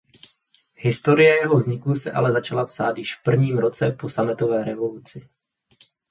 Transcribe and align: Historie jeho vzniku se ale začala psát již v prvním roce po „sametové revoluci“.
Historie 0.75 1.35
jeho 1.35 1.57
vzniku 1.57 1.95
se 1.95 2.11
ale 2.11 2.31
začala 2.31 2.65
psát 2.65 2.97
již 2.97 3.15
v 3.15 3.23
prvním 3.23 3.57
roce 3.57 3.91
po 3.91 4.09
„sametové 4.09 4.63
revoluci“. 4.63 5.29